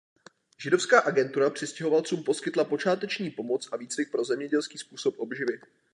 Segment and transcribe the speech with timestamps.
[0.61, 5.59] Židovská agentura přistěhovalcům poskytla počáteční pomoc a výcvik pro zemědělský způsob obživy.